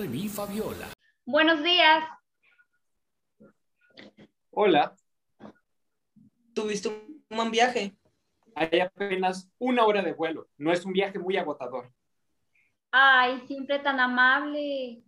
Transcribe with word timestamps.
re, 0.00 0.08
mi, 0.08 0.28
Fabiola. 0.28 0.88
Buenos 1.26 1.62
días. 1.62 2.04
Hola, 4.50 4.96
¿Tuviste 6.54 6.88
un 6.88 7.24
buen 7.28 7.50
viaje? 7.50 7.96
hay 8.54 8.80
apenas 8.80 9.48
una 9.58 9.84
hora 9.86 10.02
de 10.02 10.12
vuelo. 10.12 10.48
No 10.58 10.72
es 10.72 10.84
un 10.84 10.92
viaje 10.92 11.18
muy 11.18 11.36
agotador. 11.36 11.90
Ay, 12.90 13.40
siempre 13.46 13.78
tan 13.78 14.00
amable. 14.00 15.02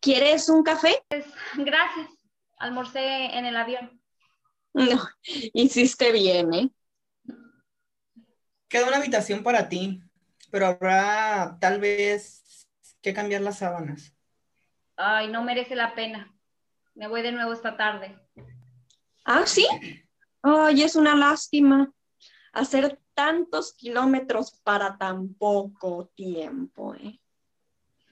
¿Quieres 0.00 0.48
un 0.48 0.62
café? 0.62 1.02
Gracias. 1.56 2.08
Almorcé 2.56 3.26
en 3.36 3.44
el 3.46 3.56
avión. 3.56 4.00
No, 4.72 5.06
hiciste 5.52 6.10
bien, 6.10 6.54
¿eh? 6.54 6.70
Queda 8.68 8.88
una 8.88 8.96
habitación 8.96 9.42
para 9.42 9.68
ti, 9.68 10.00
pero 10.50 10.66
habrá 10.66 11.58
tal 11.60 11.80
vez 11.80 12.43
que 13.04 13.12
cambiar 13.12 13.42
las 13.42 13.58
sábanas. 13.58 14.16
Ay, 14.96 15.28
no 15.28 15.44
merece 15.44 15.76
la 15.76 15.94
pena. 15.94 16.34
Me 16.94 17.06
voy 17.06 17.20
de 17.20 17.32
nuevo 17.32 17.52
esta 17.52 17.76
tarde. 17.76 18.18
Ah, 19.26 19.46
sí. 19.46 19.66
Ay, 20.42 20.82
es 20.82 20.96
una 20.96 21.14
lástima 21.14 21.92
hacer 22.52 22.98
tantos 23.12 23.74
kilómetros 23.74 24.58
para 24.64 24.96
tan 24.96 25.34
poco 25.34 26.10
tiempo, 26.14 26.94
¿eh? 26.94 27.20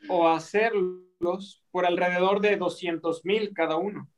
O 0.09 0.28
hacerlos 0.28 1.64
por 1.70 1.86
alrededor 1.86 2.41
de 2.41 2.56
200 2.56 3.24
mil 3.24 3.55
cada 3.55 3.77
uno. 3.77 4.11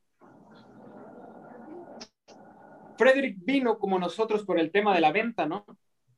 Frederick 2.96 3.37
vino 3.45 3.79
como 3.79 3.98
nosotros 3.98 4.45
por 4.45 4.59
el 4.59 4.73
tema 4.73 4.95
de 4.95 5.01
la 5.01 5.12
venta, 5.12 5.46
¿no? 5.46 5.66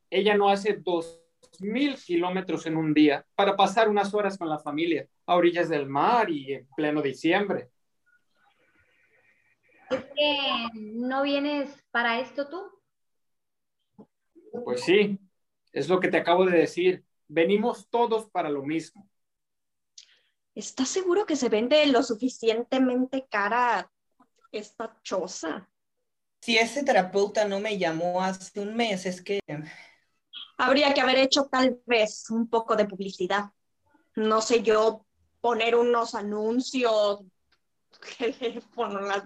Ella 0.08 0.36
no 0.36 0.48
hace 0.48 0.74
dos 0.74 1.20
mil 1.60 1.96
kilómetros 1.96 2.66
en 2.66 2.76
un 2.76 2.92
día 2.92 3.24
para 3.34 3.56
pasar 3.56 3.88
unas 3.88 4.12
horas 4.14 4.36
con 4.38 4.48
la 4.48 4.58
familia 4.58 5.08
a 5.26 5.36
orillas 5.36 5.68
del 5.68 5.86
mar 5.86 6.30
y 6.30 6.54
en 6.54 6.68
pleno 6.76 7.02
diciembre. 7.02 7.70
¿Es 9.90 10.04
que 10.04 10.68
no 10.74 11.22
vienes 11.22 11.70
para 11.90 12.20
esto 12.20 12.48
tú? 12.48 12.62
Pues 14.64 14.82
sí, 14.82 15.18
es 15.72 15.88
lo 15.88 16.00
que 16.00 16.08
te 16.08 16.16
acabo 16.16 16.44
de 16.44 16.58
decir. 16.58 17.04
Venimos 17.28 17.88
todos 17.88 18.30
para 18.30 18.48
lo 18.48 18.62
mismo. 18.62 19.08
¿Estás 20.54 20.88
seguro 20.88 21.26
que 21.26 21.36
se 21.36 21.48
vende 21.48 21.84
lo 21.86 22.02
suficientemente 22.02 23.26
cara 23.28 23.90
esta 24.50 24.98
choza? 25.02 25.68
Si 26.40 26.56
ese 26.56 26.82
terapeuta 26.82 27.46
no 27.46 27.60
me 27.60 27.76
llamó 27.76 28.22
hace 28.22 28.60
un 28.60 28.74
mes, 28.74 29.04
es 29.06 29.20
que 29.20 29.40
Habría 30.56 30.94
que 30.94 31.00
haber 31.00 31.18
hecho 31.18 31.44
tal 31.46 31.80
vez 31.86 32.30
un 32.30 32.48
poco 32.48 32.76
de 32.76 32.86
publicidad. 32.86 33.50
No 34.14 34.40
sé 34.40 34.62
yo, 34.62 35.04
poner 35.40 35.76
unos 35.76 36.14
anuncios, 36.14 37.20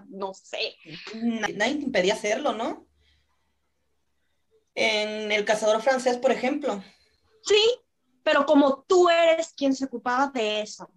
no 0.09 0.33
sé. 0.33 0.75
na- 1.13 1.47
nadie 1.49 1.75
te 1.75 1.83
impedía 1.85 2.13
hacerlo, 2.13 2.53
¿no? 2.53 2.85
En 4.75 5.31
El 5.31 5.45
Cazador 5.45 5.81
Francés, 5.81 6.17
por 6.17 6.31
ejemplo. 6.31 6.83
Sí, 7.43 7.61
pero 8.23 8.45
como 8.45 8.83
tú 8.83 9.09
eres 9.09 9.53
quien 9.53 9.75
se 9.75 9.85
ocupaba 9.85 10.27
de 10.27 10.61
eso. 10.61 10.89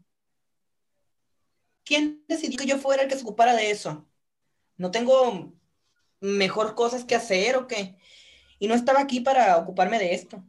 ¿Quién 1.84 2.24
decidió 2.28 2.58
que 2.58 2.66
yo 2.66 2.78
fuera 2.78 3.02
el 3.02 3.08
que 3.08 3.16
se 3.16 3.22
ocupara 3.22 3.54
de 3.54 3.70
eso? 3.70 4.08
¿No 4.76 4.90
tengo 4.90 5.52
mejor 6.20 6.74
cosas 6.74 7.04
que 7.04 7.14
hacer 7.14 7.56
o 7.56 7.66
qué? 7.66 7.96
Y 8.64 8.66
no 8.66 8.74
estaba 8.74 9.00
aquí 9.00 9.20
para 9.20 9.58
ocuparme 9.58 9.98
de 9.98 10.14
esto. 10.14 10.42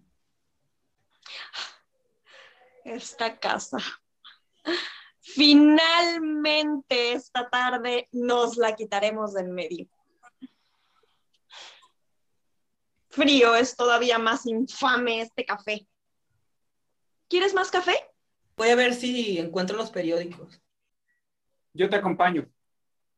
Esta 2.86 3.38
casa. 3.38 3.80
Finalmente 5.20 7.12
esta 7.12 7.50
tarde 7.50 8.08
nos 8.14 8.56
la 8.56 8.74
quitaremos 8.74 9.34
de 9.34 9.42
en 9.42 9.52
medio. 9.52 9.90
Frío 13.10 13.54
es 13.54 13.76
todavía 13.76 14.18
más 14.18 14.46
infame 14.46 15.20
este 15.20 15.44
café. 15.44 15.86
¿Quieres 17.28 17.54
más 17.54 17.70
café? 17.70 17.98
Voy 18.56 18.70
a 18.70 18.76
ver 18.76 18.94
si 18.94 19.40
encuentro 19.40 19.76
los 19.76 19.92
periódicos. 19.92 20.62
Yo 21.74 21.90
te 21.90 21.98
acompaño. 21.98 22.50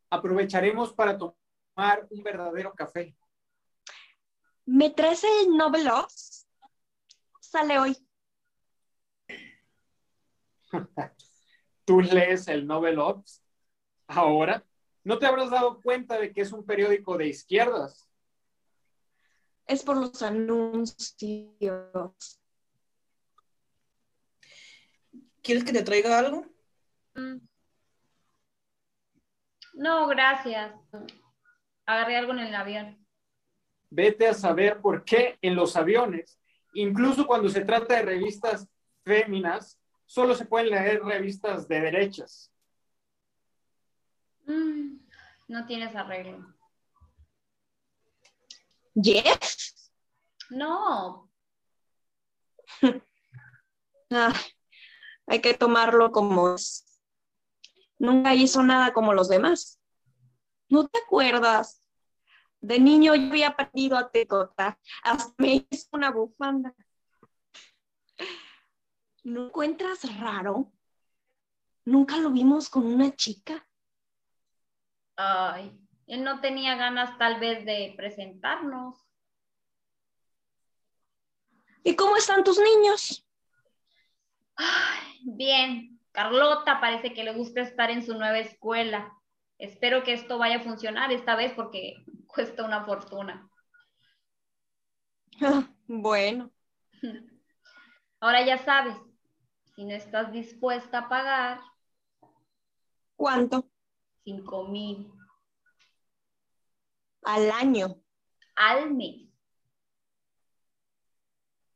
Aprovecharemos 0.09 0.91
para 0.91 1.15
tomar 1.19 2.07
un 2.09 2.23
verdadero 2.23 2.73
café. 2.73 3.15
¿Me 4.67 4.89
traes 4.89 5.23
el 5.23 5.55
Novelos? 5.55 6.45
Sale 7.39 7.79
hoy. 7.79 7.97
¿Tú 11.85 12.01
lees 12.01 12.49
el 12.49 12.67
Nobel 12.67 12.99
Ops? 12.99 13.41
Ahora, 14.07 14.65
¿no 15.05 15.17
te 15.19 15.25
habrás 15.25 15.49
dado 15.51 15.81
cuenta 15.81 16.19
de 16.19 16.33
que 16.33 16.41
es 16.41 16.51
un 16.51 16.65
periódico 16.65 17.17
de 17.17 17.27
izquierdas? 17.27 18.09
Es 19.65 19.83
por 19.83 19.95
los 19.95 20.21
anuncios. 20.21 20.97
¿Quieres 25.41 25.63
que 25.63 25.71
te 25.71 25.83
traiga 25.83 26.19
algo? 26.19 26.45
Mm. 27.15 27.37
No, 29.75 30.07
gracias. 30.07 30.75
Agarré 31.85 32.17
algo 32.17 32.33
en 32.33 32.39
el 32.39 32.53
avión. 32.53 33.06
Vete 33.89 34.27
a 34.27 34.33
saber 34.33 34.81
por 34.81 35.03
qué 35.03 35.37
en 35.41 35.55
los 35.55 35.75
aviones, 35.75 36.39
incluso 36.73 37.25
cuando 37.25 37.49
se 37.49 37.61
trata 37.63 37.95
de 37.95 38.01
revistas 38.03 38.67
féminas, 39.03 39.79
solo 40.05 40.35
se 40.35 40.45
pueden 40.45 40.69
leer 40.71 41.03
revistas 41.03 41.67
de 41.67 41.81
derechas. 41.81 42.51
Mm, 44.45 44.97
no 45.47 45.65
tienes 45.65 45.95
arreglo. 45.95 46.53
¿Jeff? 48.95 49.39
No, 50.49 51.27
Ah, 54.09 54.33
hay 55.25 55.41
que 55.41 55.53
tomarlo 55.53 56.11
como 56.11 56.55
es. 56.55 56.85
Nunca 57.99 58.33
hizo 58.33 58.63
nada 58.63 58.93
como 58.93 59.13
los 59.13 59.27
demás. 59.27 59.81
¿No 60.69 60.87
te 60.87 60.99
acuerdas? 60.99 61.83
De 62.59 62.79
niño 62.79 63.15
yo 63.15 63.27
había 63.27 63.49
aprendido 63.49 63.97
a 63.97 64.09
tricotar. 64.09 64.77
Hasta 65.03 65.33
me 65.37 65.65
hizo 65.69 65.87
una 65.91 66.11
bufanda. 66.11 66.73
¿No 69.23 69.47
encuentras 69.47 70.17
raro? 70.19 70.71
Nunca 71.85 72.17
lo 72.17 72.31
vimos 72.31 72.69
con 72.69 72.85
una 72.85 73.15
chica. 73.15 73.67
ay, 75.15 75.77
él 76.07 76.23
no 76.23 76.39
tenía 76.39 76.75
ganas 76.75 77.17
tal 77.17 77.39
vez 77.39 77.65
de 77.65 77.93
presentarnos. 77.97 78.95
¿Y 81.83 81.95
cómo 81.95 82.17
están 82.17 82.43
tus 82.43 82.59
niños? 82.59 83.25
Ay, 84.55 85.19
bien, 85.23 85.99
Carlota 86.11 86.81
parece 86.81 87.13
que 87.13 87.23
le 87.23 87.33
gusta 87.33 87.61
estar 87.61 87.91
en 87.91 88.05
su 88.05 88.13
nueva 88.13 88.39
escuela. 88.39 89.13
Espero 89.57 90.03
que 90.03 90.13
esto 90.13 90.37
vaya 90.37 90.57
a 90.57 90.63
funcionar 90.63 91.11
esta 91.11 91.35
vez 91.35 91.53
porque 91.53 91.95
cuesta 92.37 92.63
una 92.63 92.85
fortuna. 92.85 93.49
Ah, 95.41 95.67
Bueno, 95.87 96.51
Ahora 98.19 98.45
ya 98.45 98.57
sabes, 98.59 98.95
si 99.75 99.85
no 99.85 99.93
estás 99.95 100.31
dispuesta 100.31 100.99
a 100.99 101.09
pagar 101.09 101.59
¿cuánto? 103.15 103.69
cinco 104.23 104.67
mil 104.67 105.11
Al 107.23 107.51
año. 107.51 108.01
al 108.55 108.91
mes, 108.93 109.29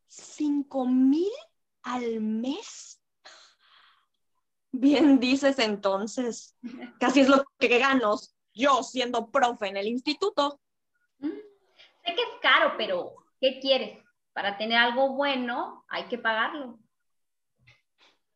¿Cinco 0.07 0.85
mil 0.85 1.31
al 1.83 2.21
mes? 2.21 3.01
Bien 4.71 5.19
dices 5.19 5.59
entonces. 5.59 6.56
Casi 7.00 7.21
es 7.21 7.30
lo 7.30 7.44
que 7.59 7.77
gano 7.77 8.15
yo 8.53 8.83
siendo 8.83 9.30
profe 9.30 9.68
en 9.68 9.77
el 9.77 9.88
instituto. 9.88 10.59
Mm, 11.19 11.27
sé 11.27 12.15
que 12.15 12.21
es 12.21 12.39
caro, 12.42 12.74
pero 12.77 13.15
¿qué 13.39 13.59
quieres? 13.59 14.03
Para 14.33 14.57
tener 14.57 14.77
algo 14.77 15.13
bueno 15.13 15.86
hay 15.89 16.06
que 16.06 16.18
pagarlo. 16.18 16.80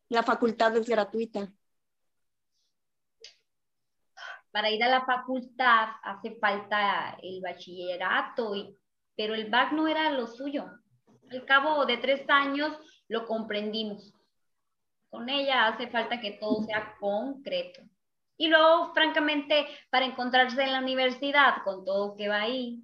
La 0.08 0.22
facultad 0.22 0.76
es 0.76 0.88
gratuita. 0.88 1.52
Para 4.50 4.70
ir 4.70 4.82
a 4.82 4.88
la 4.88 5.04
facultad 5.04 5.88
hace 6.02 6.36
falta 6.36 7.18
el 7.22 7.40
bachillerato, 7.42 8.54
y, 8.54 8.74
pero 9.14 9.34
el 9.34 9.50
BAC 9.50 9.72
no 9.72 9.86
era 9.88 10.10
lo 10.12 10.26
suyo. 10.26 10.70
Al 11.30 11.44
cabo 11.44 11.84
de 11.84 11.98
tres 11.98 12.24
años 12.28 12.72
lo 13.08 13.26
comprendimos. 13.26 14.14
Con 15.10 15.28
ella 15.28 15.66
hace 15.66 15.88
falta 15.88 16.20
que 16.20 16.32
todo 16.32 16.62
sea 16.62 16.96
concreto. 16.98 17.82
Y 18.38 18.48
luego, 18.48 18.92
francamente, 18.92 19.66
para 19.90 20.04
encontrarse 20.04 20.62
en 20.62 20.72
la 20.72 20.80
universidad 20.80 21.62
con 21.64 21.84
todo 21.84 22.16
que 22.16 22.28
va 22.28 22.42
ahí, 22.42 22.82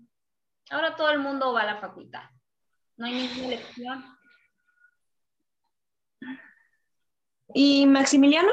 ahora 0.71 0.97
todo 0.97 1.11
el 1.11 1.19
mundo 1.19 1.53
va 1.53 1.63
a 1.63 1.67
la 1.67 1.81
facultad. 1.81 2.25
No 2.97 3.07
hay 3.07 3.15
ninguna 3.15 3.47
elección. 3.47 4.19
¿Y 7.55 7.87
Maximiliano? 7.87 8.53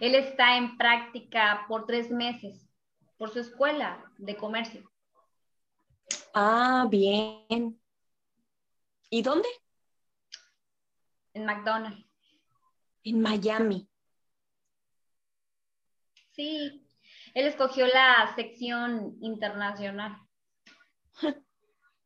él 0.00 0.14
está 0.16 0.56
en 0.56 0.76
práctica 0.76 1.64
por 1.68 1.86
tres 1.86 2.10
meses 2.10 2.66
por 3.16 3.30
su 3.30 3.40
escuela 3.40 4.04
de 4.18 4.36
comercio. 4.36 4.90
Ah, 6.34 6.86
bien. 6.90 7.80
¿Y 9.10 9.22
dónde? 9.22 9.48
En 11.32 11.46
McDonald's. 11.46 12.04
En 13.04 13.20
Miami. 13.20 13.88
Sí, 16.36 16.86
él 17.32 17.46
escogió 17.46 17.86
la 17.86 18.30
sección 18.36 19.16
internacional. 19.22 20.18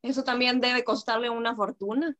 Eso 0.02 0.22
también 0.22 0.60
debe 0.60 0.84
costarle 0.84 1.28
una 1.28 1.56
fortuna. 1.56 2.14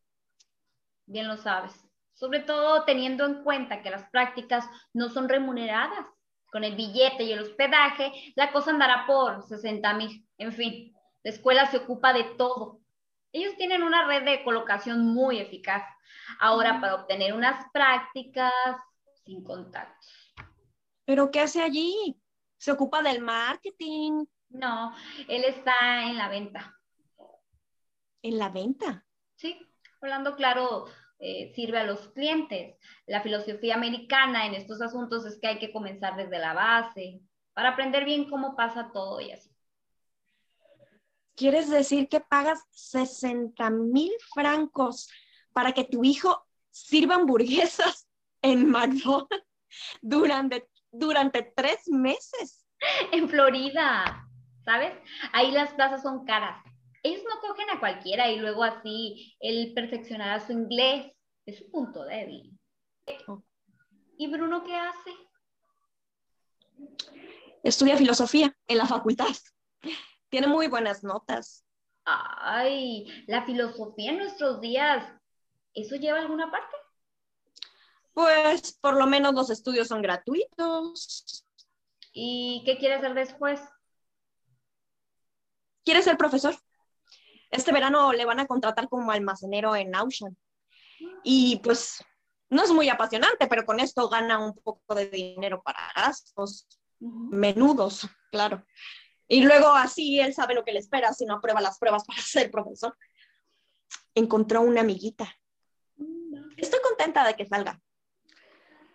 Bien 1.07 1.29
lo 1.29 1.37
sabes. 1.37 1.73
Sobre 2.15 2.41
todo 2.41 2.85
teniendo 2.85 3.25
en 3.25 3.45
cuenta 3.45 3.81
que 3.81 3.91
las 3.91 4.11
prácticas 4.11 4.69
no 4.93 5.09
son 5.09 5.29
remuneradas. 5.29 6.07
Con 6.51 6.65
el 6.65 6.75
billete 6.75 7.23
y 7.23 7.33
el 7.33 7.43
hospedaje, 7.43 8.13
la 8.35 8.51
cosa 8.51 8.73
andará 8.73 9.07
por 9.07 9.45
60 9.45 9.95
mil. 9.95 10.27
En 10.37 10.53
fin, 10.53 10.93
la 11.23 11.31
escuela 11.31 11.67
se 11.67 11.77
ocupa 11.77 12.13
de 12.13 12.25
todo. 12.37 12.81
Ellos 13.33 13.55
tienen 13.57 13.85
una 13.85 14.05
red 14.09 14.25
de 14.25 14.43
colocación 14.43 15.07
muy 15.07 15.39
eficaz. 15.39 15.85
Ahora, 16.41 16.81
para 16.81 16.97
obtener 16.97 17.35
unas 17.35 17.71
prácticas 17.73 18.53
sin 19.25 19.45
contactos. 19.45 20.20
¿Pero 21.05 21.31
qué 21.31 21.41
hace 21.41 21.63
allí? 21.63 22.21
¿Se 22.57 22.73
ocupa 22.73 23.03
del 23.03 23.21
marketing? 23.23 24.25
No, 24.51 24.95
él 25.29 25.45
está 25.45 26.05
en 26.05 26.17
la 26.17 26.29
venta. 26.29 26.77
¿En 28.23 28.39
la 28.39 28.49
venta? 28.49 29.07
Sí, 29.37 29.59
hablando 30.01 30.37
claro, 30.37 30.87
eh, 31.19 31.53
sirve 31.55 31.79
a 31.79 31.85
los 31.85 32.09
clientes. 32.09 32.77
La 33.07 33.23
filosofía 33.23 33.75
americana 33.75 34.47
en 34.47 34.55
estos 34.55 34.81
asuntos 34.81 35.27
es 35.27 35.39
que 35.39 35.49
hay 35.49 35.59
que 35.59 35.73
comenzar 35.73 36.17
desde 36.17 36.39
la 36.39 36.55
base 36.55 37.21
para 37.53 37.71
aprender 37.71 38.05
bien 38.05 38.29
cómo 38.29 38.57
pasa 38.57 38.91
todo 38.93 39.21
y 39.21 39.33
así. 39.33 39.51
¿Quieres 41.35 41.69
decir 41.69 42.09
que 42.09 42.21
pagas 42.21 42.63
60 42.71 43.69
mil 43.71 44.13
francos 44.35 45.11
para 45.53 45.73
que 45.73 45.85
tu 45.85 46.05
hijo 46.05 46.47
sirva 46.71 47.17
hamburguesas 47.17 48.09
en 48.43 48.71
McDonald's 48.71 49.47
durante, 50.01 50.70
durante 50.91 51.43
tres 51.55 51.89
meses? 51.89 52.67
En 53.13 53.29
Florida, 53.29 54.27
¿sabes? 54.65 54.93
Ahí 55.33 55.51
las 55.51 55.73
plazas 55.75 56.03
son 56.03 56.25
caras 56.25 56.65
ellos 57.03 57.23
no 57.25 57.41
cogen 57.41 57.71
a 57.71 57.81
cualquiera 57.81 58.31
y 58.31 58.39
luego 58.39 58.63
así 58.65 59.37
él 59.41 59.73
perfeccionará 59.75 60.41
su 60.41 60.53
inglés. 60.53 61.13
Es 61.47 61.59
su 61.59 61.71
punto 61.71 62.05
débil. 62.05 62.59
¿Y 64.19 64.31
Bruno 64.31 64.63
qué 64.63 64.77
hace? 64.77 65.11
Estudia 67.65 67.97
filosofía 67.97 68.55
en 68.69 68.79
la 68.79 68.87
facultad. 68.87 69.35
Tiene 70.29 70.47
muy 70.47 70.69
buenas 70.69 71.03
notas. 71.03 71.65
Ay, 72.05 73.07
la 73.27 73.45
filosofía 73.45 74.11
en 74.11 74.19
nuestros 74.19 74.61
días, 74.61 75.05
¿eso 75.75 75.97
lleva 75.97 76.19
a 76.19 76.23
alguna 76.23 76.51
parte? 76.51 76.77
Pues 78.13 78.79
por 78.81 78.97
lo 78.97 79.07
menos 79.07 79.35
los 79.35 79.51
estudios 79.51 79.89
son 79.89 80.03
gratuitos. 80.03 81.47
¿Y 82.13 82.63
qué 82.65 82.79
quiere 82.79 82.97
hacer 82.97 83.15
después? 83.15 83.61
Quiere 85.85 86.03
ser 86.03 86.17
profesor. 86.17 86.55
Este 87.51 87.73
verano 87.73 88.13
le 88.13 88.25
van 88.25 88.41
a 88.41 88.47
contratar 88.47 88.89
como 88.89 89.11
almacenero 89.11 89.75
en 89.75 89.95
Auchan. 89.95 90.37
Y 91.25 91.61
pues 91.63 92.05
no 92.49 92.63
es 92.63 92.73
muy 92.73 92.89
apasionante, 92.89 93.47
pero 93.47 93.65
con 93.65 93.81
esto 93.81 94.09
gana 94.09 94.39
un 94.39 94.55
poco 94.55 94.95
de 94.95 95.09
dinero 95.09 95.63
para 95.63 95.93
gastos 95.95 96.67
menudos, 96.99 98.09
claro. 98.31 98.65
Y 99.27 99.43
luego 99.43 99.69
así 99.69 100.21
él 100.21 100.35
sabe 100.35 100.55
lo 100.55 100.65
que 100.65 100.73
le 100.73 100.81
espera 100.81 101.13
si 101.13 101.25
no 101.25 101.37
aprueba 101.37 101.61
las 101.61 101.79
pruebas 101.79 102.05
para 102.07 102.21
ser 102.21 102.51
profesor. 102.51 102.97
Encontró 104.15 104.61
una 104.63 104.81
amiguita. 104.81 105.33
Estoy 106.57 106.81
contenta 106.81 107.25
de 107.25 107.35
que 107.35 107.47
salga. 107.47 107.81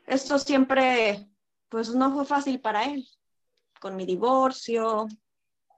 Esto 0.07 0.37
siempre, 0.37 1.27
pues 1.69 1.93
no 1.93 2.13
fue 2.13 2.25
fácil 2.25 2.61
para 2.61 2.85
él. 2.85 3.07
Con 3.79 3.95
mi 3.95 4.05
divorcio. 4.05 5.07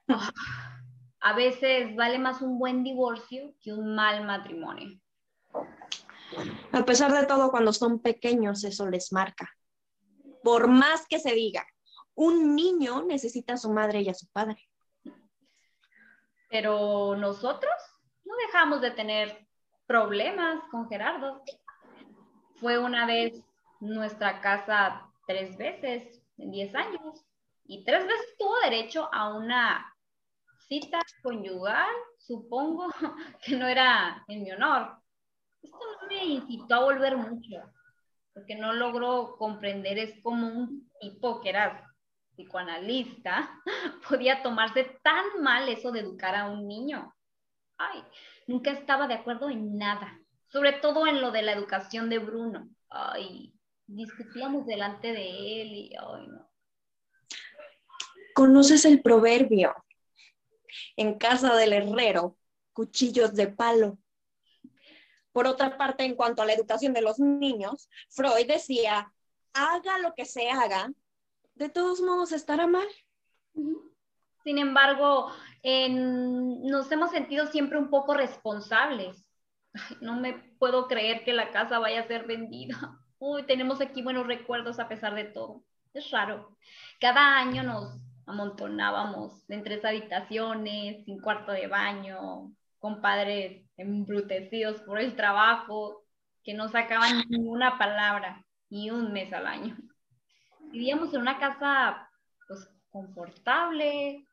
A 1.19 1.33
veces 1.33 1.95
vale 1.95 2.19
más 2.19 2.41
un 2.41 2.59
buen 2.59 2.83
divorcio 2.83 3.53
que 3.59 3.73
un 3.73 3.95
mal 3.95 4.23
matrimonio. 4.25 4.99
A 6.71 6.85
pesar 6.85 7.11
de 7.11 7.25
todo, 7.25 7.49
cuando 7.49 7.73
son 7.73 7.99
pequeños, 7.99 8.63
eso 8.63 8.87
les 8.87 9.11
marca. 9.11 9.49
Por 10.43 10.67
más 10.67 11.05
que 11.07 11.19
se 11.19 11.33
diga, 11.33 11.65
un 12.15 12.55
niño 12.55 13.03
necesita 13.03 13.53
a 13.53 13.57
su 13.57 13.71
madre 13.71 14.01
y 14.01 14.09
a 14.09 14.13
su 14.13 14.27
padre. 14.27 14.69
Pero 16.49 17.15
nosotros 17.15 17.73
no 18.23 18.35
dejamos 18.45 18.81
de 18.81 18.91
tener 18.91 19.47
problemas 19.85 20.63
con 20.69 20.87
Gerardo. 20.87 21.43
Fue 22.55 22.77
una 22.77 23.05
vez 23.05 23.43
nuestra 23.79 24.41
casa 24.41 25.09
tres 25.27 25.57
veces 25.57 26.23
en 26.37 26.51
diez 26.51 26.73
años 26.75 27.25
y 27.65 27.83
tres 27.83 28.05
veces 28.07 28.35
tuvo 28.37 28.57
derecho 28.61 29.09
a 29.13 29.35
una 29.35 29.93
cita 30.67 30.99
conyugal, 31.21 31.93
supongo 32.17 32.87
que 33.43 33.55
no 33.55 33.67
era 33.67 34.23
en 34.27 34.43
mi 34.43 34.51
honor. 34.51 34.97
Esto 35.61 35.77
no 36.01 36.07
me 36.07 36.25
incitó 36.25 36.75
a 36.75 36.83
volver 36.83 37.17
mucho, 37.17 37.57
porque 38.33 38.55
no 38.55 38.73
logró 38.73 39.35
comprender, 39.37 39.97
es 39.97 40.21
como 40.21 40.47
un 40.47 40.89
tipo 40.99 41.41
que 41.41 41.49
era 41.49 41.83
psicoanalista, 42.35 43.49
podía 44.09 44.43
tomarse 44.43 44.99
tan 45.03 45.41
mal 45.41 45.67
eso 45.69 45.91
de 45.91 46.01
educar 46.01 46.35
a 46.35 46.49
un 46.49 46.67
niño. 46.67 47.13
Ay, 47.77 48.03
nunca 48.47 48.71
estaba 48.71 49.07
de 49.07 49.15
acuerdo 49.15 49.49
en 49.49 49.77
nada, 49.77 50.19
sobre 50.47 50.73
todo 50.73 51.07
en 51.07 51.21
lo 51.21 51.31
de 51.31 51.41
la 51.41 51.53
educación 51.53 52.09
de 52.09 52.19
Bruno. 52.19 52.69
Ay, 52.89 53.53
discutíamos 53.87 54.65
delante 54.65 55.11
de 55.11 55.61
él 55.61 55.67
y, 55.73 55.95
ay, 55.95 56.27
no. 56.27 56.47
¿Conoces 58.35 58.85
el 58.85 59.01
proverbio? 59.01 59.73
en 60.95 61.17
casa 61.17 61.55
del 61.55 61.73
herrero, 61.73 62.37
cuchillos 62.73 63.33
de 63.33 63.47
palo. 63.47 63.97
Por 65.31 65.47
otra 65.47 65.77
parte, 65.77 66.03
en 66.03 66.15
cuanto 66.15 66.41
a 66.41 66.45
la 66.45 66.53
educación 66.53 66.93
de 66.93 67.01
los 67.01 67.19
niños, 67.19 67.89
Freud 68.09 68.47
decía, 68.47 69.11
haga 69.53 69.99
lo 69.99 70.13
que 70.15 70.25
se 70.25 70.49
haga, 70.49 70.91
de 71.55 71.69
todos 71.69 72.01
modos 72.01 72.31
estará 72.31 72.67
mal. 72.67 72.87
Sin 74.43 74.57
embargo, 74.57 75.31
nos 75.63 76.91
hemos 76.91 77.11
sentido 77.11 77.47
siempre 77.47 77.77
un 77.77 77.89
poco 77.89 78.13
responsables. 78.13 79.23
no 80.01 80.19
me 80.19 80.33
puedo 80.57 80.87
creer 80.87 81.23
que 81.23 81.33
la 81.33 81.51
casa 81.51 81.79
vaya 81.79 82.01
a 82.01 82.07
ser 82.07 82.25
vendida. 82.25 82.99
Uy, 83.19 83.43
tenemos 83.43 83.81
aquí 83.81 84.01
buenos 84.01 84.27
recuerdos 84.27 84.79
a 84.79 84.87
pesar 84.87 85.15
de 85.15 85.25
todo. 85.25 85.63
Es 85.93 86.11
raro. 86.11 86.55
Cada 86.99 87.37
año 87.37 87.63
nos 87.63 87.99
amontonábamos 88.27 89.49
en 89.49 89.63
tres 89.63 89.83
habitaciones, 89.83 91.03
sin 91.05 91.19
cuarto 91.19 91.51
de 91.51 91.67
baño, 91.67 92.53
con 92.77 93.01
padres 93.01 93.65
embrutecidos 93.77 94.81
por 94.81 94.99
el 94.99 95.15
trabajo, 95.15 96.05
que 96.43 96.53
no 96.53 96.69
sacaban 96.69 97.23
ninguna 97.29 97.77
palabra, 97.77 98.45
ni 98.69 98.91
un 98.91 99.11
mes 99.11 99.33
al 99.33 99.47
año. 99.47 99.77
Vivíamos 100.71 101.13
en 101.13 101.21
una 101.21 101.39
casa 101.39 102.09
pues 102.47 102.69
confortable, 102.89 104.27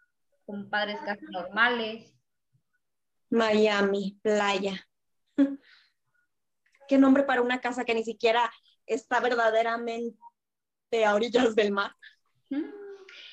con 0.44 0.68
padres 0.68 0.98
casi 1.04 1.24
normales. 1.26 2.14
Miami, 3.30 4.18
playa. 4.22 4.86
Qué 6.88 6.98
nombre 6.98 7.22
para 7.22 7.40
una 7.40 7.60
casa 7.60 7.84
que 7.84 7.94
ni 7.94 8.04
siquiera 8.04 8.50
está 8.86 9.20
verdaderamente 9.20 10.16
a 11.04 11.14
orillas 11.14 11.54
del 11.54 11.72
mar. 11.72 11.94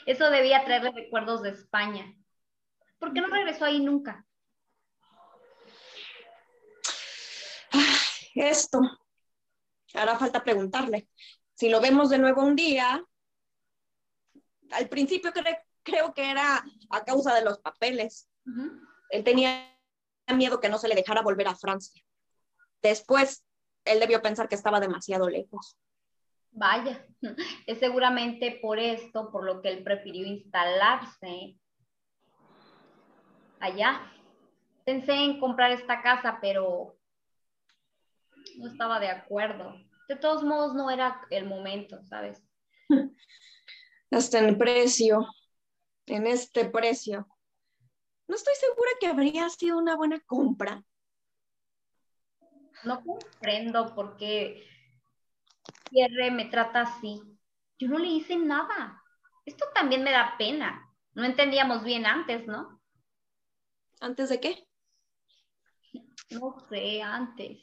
Eso 0.05 0.29
debía 0.29 0.63
traerle 0.65 0.91
recuerdos 0.91 1.41
de 1.41 1.49
España. 1.49 2.15
¿Por 2.99 3.13
qué 3.13 3.21
no 3.21 3.27
regresó 3.27 3.65
ahí 3.65 3.79
nunca? 3.79 4.25
Esto. 8.35 8.79
Hará 9.93 10.17
falta 10.17 10.43
preguntarle. 10.43 11.09
Si 11.53 11.69
lo 11.69 11.81
vemos 11.81 12.09
de 12.09 12.17
nuevo 12.17 12.41
un 12.43 12.55
día, 12.55 13.03
al 14.71 14.89
principio 14.89 15.31
creo 15.83 16.13
que 16.13 16.31
era 16.31 16.63
a 16.89 17.03
causa 17.03 17.35
de 17.35 17.43
los 17.43 17.59
papeles. 17.59 18.29
Él 19.09 19.23
tenía 19.23 19.67
miedo 20.33 20.59
que 20.59 20.69
no 20.69 20.77
se 20.77 20.87
le 20.87 20.95
dejara 20.95 21.21
volver 21.21 21.47
a 21.47 21.55
Francia. 21.55 22.01
Después, 22.81 23.43
él 23.85 23.99
debió 23.99 24.21
pensar 24.21 24.47
que 24.47 24.55
estaba 24.55 24.79
demasiado 24.79 25.29
lejos. 25.29 25.77
Vaya, 26.51 27.05
es 27.67 27.79
seguramente 27.79 28.59
por 28.61 28.79
esto, 28.79 29.31
por 29.31 29.45
lo 29.45 29.61
que 29.61 29.69
él 29.69 29.83
prefirió 29.83 30.25
instalarse 30.25 31.57
allá. 33.59 34.01
Pensé 34.85 35.13
en 35.13 35.39
comprar 35.39 35.71
esta 35.71 36.01
casa, 36.01 36.39
pero 36.41 36.97
no 38.57 38.67
estaba 38.67 38.99
de 38.99 39.09
acuerdo. 39.09 39.75
De 40.09 40.15
todos 40.15 40.43
modos, 40.43 40.73
no 40.73 40.89
era 40.89 41.21
el 41.29 41.45
momento, 41.45 42.03
¿sabes? 42.05 42.43
Hasta 44.11 44.39
en 44.39 44.57
precio, 44.57 45.25
en 46.07 46.27
este 46.27 46.65
precio. 46.65 47.27
No 48.27 48.35
estoy 48.35 48.55
segura 48.55 48.89
que 48.99 49.07
habría 49.07 49.49
sido 49.49 49.77
una 49.77 49.95
buena 49.95 50.19
compra. 50.21 50.83
No 52.83 53.03
comprendo 53.03 53.93
por 53.93 54.17
qué 54.17 54.67
Pierre 55.89 56.31
me 56.31 56.45
trata 56.45 56.81
así. 56.81 57.21
Yo 57.77 57.87
no 57.87 57.99
le 57.99 58.07
hice 58.07 58.35
nada. 58.35 59.03
Esto 59.45 59.65
también 59.73 60.03
me 60.03 60.11
da 60.11 60.35
pena. 60.37 60.89
No 61.13 61.23
entendíamos 61.25 61.83
bien 61.83 62.05
antes, 62.05 62.47
¿no? 62.47 62.81
¿Antes 63.99 64.29
de 64.29 64.39
qué? 64.39 64.67
No 66.29 66.55
sé, 66.69 67.01
antes. 67.01 67.59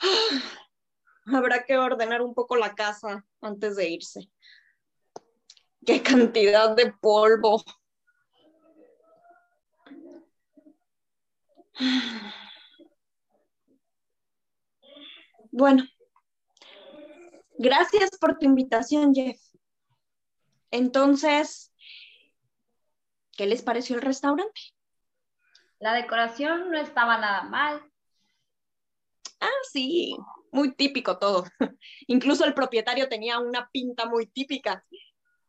Habrá 1.26 1.64
que 1.64 1.76
ordenar 1.76 2.22
un 2.22 2.34
poco 2.34 2.56
la 2.56 2.74
casa 2.74 3.26
antes 3.42 3.76
de 3.76 3.90
irse. 3.90 4.30
¡Qué 5.84 6.02
cantidad 6.02 6.74
de 6.74 6.92
polvo! 6.92 7.62
Bueno, 15.50 15.84
gracias 17.56 18.10
por 18.18 18.38
tu 18.38 18.46
invitación, 18.46 19.14
Jeff. 19.14 19.40
Entonces, 20.70 21.72
¿qué 23.36 23.46
les 23.46 23.62
pareció 23.62 23.96
el 23.96 24.02
restaurante? 24.02 24.60
La 25.78 25.94
decoración 25.94 26.70
no 26.70 26.78
estaba 26.78 27.18
nada 27.18 27.42
mal. 27.44 27.82
Ah, 29.40 29.48
sí, 29.70 30.16
muy 30.52 30.74
típico 30.74 31.18
todo. 31.18 31.44
Incluso 32.06 32.44
el 32.44 32.54
propietario 32.54 33.08
tenía 33.08 33.38
una 33.38 33.70
pinta 33.70 34.06
muy 34.06 34.26
típica. 34.26 34.84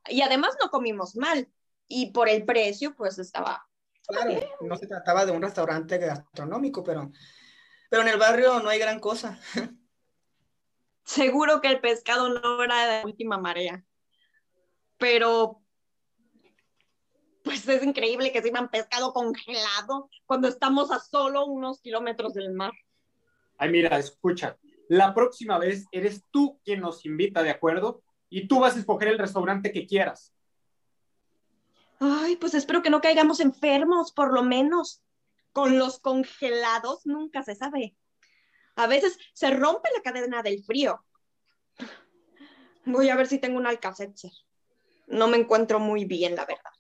Y 0.08 0.22
además 0.22 0.56
no 0.62 0.70
comimos 0.70 1.16
mal. 1.16 1.52
Y 1.88 2.12
por 2.12 2.30
el 2.30 2.46
precio, 2.46 2.96
pues 2.96 3.20
estaba... 3.20 3.69
Claro, 4.10 4.40
no 4.62 4.76
se 4.76 4.88
trataba 4.88 5.26
de 5.26 5.32
un 5.32 5.42
restaurante 5.42 6.00
gastronómico, 6.00 6.84
pero, 6.84 7.12
pero 7.90 8.02
en 8.02 8.08
el 8.08 8.18
barrio 8.18 8.60
no 8.60 8.70
hay 8.70 8.80
gran 8.80 9.00
cosa. 9.00 9.40
Seguro 11.06 11.62
que 11.62 11.68
el 11.68 11.80
pescado 11.80 12.30
no 12.30 12.64
era 12.64 12.88
de 12.88 13.06
última 13.06 13.38
marea. 13.38 13.84
Pero 14.98 15.62
pues 17.44 17.68
es 17.68 17.84
increíble 17.84 18.32
que 18.32 18.42
sirvan 18.42 18.70
pescado 18.70 19.14
congelado 19.14 20.10
cuando 20.26 20.48
estamos 20.48 20.92
a 20.92 21.00
solo 21.00 21.46
unos 21.46 21.82
kilómetros 21.82 22.34
del 22.34 22.52
mar. 22.52 22.72
Ay, 23.58 23.70
mira, 23.70 23.98
escucha, 23.98 24.58
la 24.88 25.14
próxima 25.14 25.58
vez 25.58 25.86
eres 25.92 26.24
tú 26.32 26.60
quien 26.64 26.82
nos 26.82 27.06
invita, 27.06 27.42
¿de 27.44 27.50
acuerdo? 27.50 28.04
Y 28.30 28.48
tú 28.48 28.60
vas 28.60 28.76
a 28.76 28.80
escoger 28.80 29.10
el 29.10 29.20
restaurante 29.20 29.72
que 29.72 29.88
quieras. 29.88 30.34
Ay, 32.00 32.38
pues 32.38 32.54
espero 32.54 32.82
que 32.82 32.90
no 32.90 33.02
caigamos 33.02 33.40
enfermos, 33.40 34.12
por 34.12 34.34
lo 34.34 34.44
menos. 34.44 35.04
Con 35.52 35.78
los 35.78 36.00
congelados 36.00 37.06
nunca 37.06 37.44
se 37.44 37.56
sabe. 37.56 37.96
A 38.76 38.88
veces 38.88 39.18
se 39.34 39.52
rompe 39.52 39.90
la 39.96 40.02
cadena 40.02 40.42
del 40.42 40.64
frío. 40.64 41.04
Voy 42.86 43.10
a 43.10 43.16
ver 43.16 43.28
si 43.28 43.40
tengo 43.40 43.58
un 43.58 43.68
alcacetzer. 43.68 44.32
No 45.08 45.28
me 45.28 45.38
encuentro 45.38 45.80
muy 45.80 46.06
bien, 46.06 46.36
la 46.36 46.46
verdad. 46.46 46.72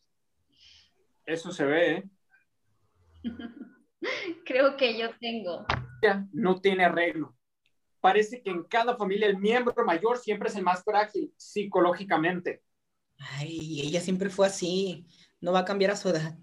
Eso 1.25 1.51
se 1.51 1.65
ve, 1.65 1.91
¿eh? 1.91 2.09
Creo 4.45 4.77
que 4.77 4.97
yo 4.97 5.09
tengo. 5.19 5.65
No 6.31 6.61
tiene 6.61 6.85
arreglo. 6.85 7.35
Parece 7.99 8.41
que 8.41 8.49
en 8.49 8.63
cada 8.63 8.95
familia 8.95 9.27
el 9.27 9.37
miembro 9.37 9.83
mayor 9.83 10.17
siempre 10.17 10.49
es 10.49 10.55
el 10.55 10.63
más 10.63 10.83
frágil 10.83 11.33
psicológicamente. 11.35 12.63
Ay, 13.19 13.81
ella 13.81 14.01
siempre 14.01 14.29
fue 14.29 14.47
así. 14.47 15.05
No 15.41 15.51
va 15.51 15.59
a 15.59 15.65
cambiar 15.65 15.91
a 15.91 15.95
su 15.95 16.09
edad. 16.09 16.37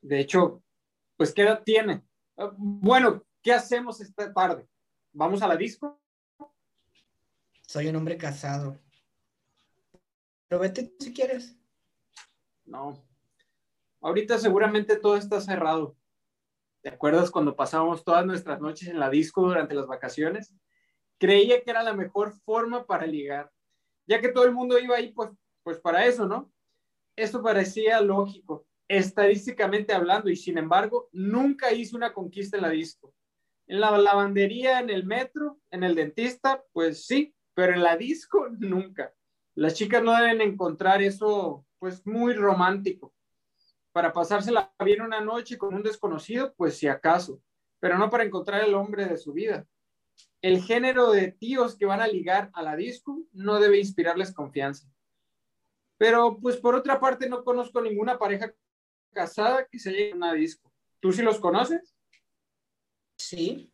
De 0.00 0.20
hecho, 0.20 0.62
pues 1.16 1.32
¿qué 1.32 1.42
edad 1.42 1.62
tiene? 1.64 2.02
Ah, 2.36 2.52
Bueno, 2.56 3.24
¿qué 3.42 3.52
hacemos 3.52 4.00
esta 4.00 4.32
tarde? 4.32 4.68
¿Vamos 5.12 5.42
a 5.42 5.48
la 5.48 5.56
disco? 5.56 6.00
Soy 7.66 7.88
un 7.88 7.96
hombre 7.96 8.16
casado. 8.16 8.78
Pero 10.48 10.60
vete 10.60 10.94
si 10.98 11.12
quieres. 11.12 11.56
No. 12.64 13.04
Ahorita 14.00 14.38
seguramente 14.38 14.96
todo 14.96 15.16
está 15.16 15.40
cerrado. 15.40 15.96
¿Te 16.82 16.88
acuerdas 16.88 17.30
cuando 17.30 17.54
pasábamos 17.54 18.04
todas 18.04 18.24
nuestras 18.24 18.60
noches 18.60 18.88
en 18.88 18.98
la 18.98 19.10
disco 19.10 19.42
durante 19.42 19.74
las 19.74 19.86
vacaciones? 19.86 20.54
Creía 21.18 21.62
que 21.62 21.70
era 21.70 21.82
la 21.82 21.92
mejor 21.92 22.32
forma 22.32 22.86
para 22.86 23.06
ligar, 23.06 23.52
ya 24.10 24.20
que 24.20 24.30
todo 24.30 24.44
el 24.44 24.52
mundo 24.52 24.76
iba 24.76 24.96
ahí 24.96 25.12
pues, 25.12 25.30
pues 25.62 25.78
para 25.78 26.04
eso, 26.04 26.26
¿no? 26.26 26.52
Esto 27.16 27.40
parecía 27.40 28.00
lógico, 28.00 28.66
estadísticamente 28.88 29.92
hablando, 29.92 30.28
y 30.28 30.34
sin 30.34 30.58
embargo, 30.58 31.08
nunca 31.12 31.72
hice 31.72 31.94
una 31.94 32.12
conquista 32.12 32.56
en 32.56 32.64
la 32.64 32.70
disco. 32.70 33.14
En 33.68 33.78
la 33.78 33.96
lavandería, 33.96 34.80
en 34.80 34.90
el 34.90 35.04
metro, 35.04 35.60
en 35.70 35.84
el 35.84 35.94
dentista, 35.94 36.64
pues 36.72 37.06
sí, 37.06 37.32
pero 37.54 37.72
en 37.72 37.84
la 37.84 37.96
disco 37.96 38.48
nunca. 38.58 39.14
Las 39.54 39.74
chicas 39.74 40.02
no 40.02 40.12
deben 40.16 40.40
encontrar 40.40 41.02
eso 41.02 41.64
pues 41.78 42.04
muy 42.04 42.34
romántico. 42.34 43.14
Para 43.92 44.12
pasársela 44.12 44.72
bien 44.84 45.02
una 45.02 45.20
noche 45.20 45.56
con 45.56 45.72
un 45.72 45.84
desconocido, 45.84 46.52
pues 46.56 46.76
si 46.76 46.88
acaso, 46.88 47.40
pero 47.78 47.96
no 47.96 48.10
para 48.10 48.24
encontrar 48.24 48.64
el 48.64 48.74
hombre 48.74 49.06
de 49.06 49.16
su 49.16 49.32
vida. 49.32 49.68
El 50.42 50.62
género 50.62 51.10
de 51.10 51.32
tíos 51.32 51.76
que 51.76 51.86
van 51.86 52.00
a 52.00 52.06
ligar 52.06 52.50
a 52.54 52.62
la 52.62 52.76
disco 52.76 53.22
no 53.32 53.60
debe 53.60 53.78
inspirarles 53.78 54.32
confianza. 54.32 54.88
Pero 55.98 56.38
pues 56.40 56.56
por 56.56 56.74
otra 56.74 56.98
parte 56.98 57.28
no 57.28 57.44
conozco 57.44 57.80
ninguna 57.80 58.18
pareja 58.18 58.54
casada 59.12 59.66
que 59.66 59.78
se 59.78 59.90
llegue 59.90 60.12
a 60.12 60.16
una 60.16 60.32
disco. 60.32 60.72
¿Tú 61.00 61.12
sí 61.12 61.22
los 61.22 61.38
conoces? 61.40 61.94
Sí. 63.18 63.70